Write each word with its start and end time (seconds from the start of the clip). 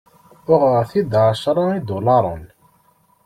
Uɣeɣ-t-id 0.51 1.13
εecra 1.23 1.63
idularen. 1.77 2.43